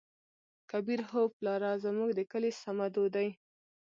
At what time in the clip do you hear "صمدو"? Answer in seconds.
2.63-3.03